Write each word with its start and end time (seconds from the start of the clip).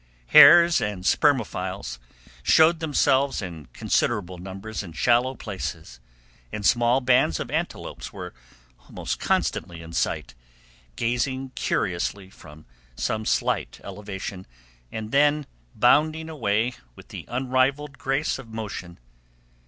Hares 0.29 0.81
and 0.81 1.03
spermophiles 1.05 1.99
showed 2.41 2.79
themselves 2.79 3.39
in 3.39 3.67
considerable 3.67 4.39
numbers 4.39 4.81
in 4.81 4.93
shallow 4.93 5.35
places, 5.35 5.99
and 6.51 6.65
small 6.65 7.01
bands 7.01 7.39
of 7.39 7.51
antelopes 7.51 8.11
were 8.11 8.33
almost 8.79 9.19
constantly 9.19 9.79
in 9.83 9.93
sight, 9.93 10.33
gazing 10.95 11.51
curiously 11.53 12.31
from 12.31 12.65
some 12.95 13.25
slight 13.27 13.79
elevation, 13.83 14.47
and 14.91 15.11
then 15.11 15.45
bounding 15.75 16.25
swiftly 16.29 16.35
away 16.35 16.73
with 16.95 17.13
unrivaled 17.27 17.99
grace 17.99 18.39
of 18.39 18.47
motion. 18.47 18.97